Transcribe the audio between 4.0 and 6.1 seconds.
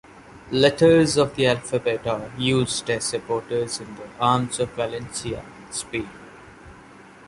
arms of Valencia, Spain.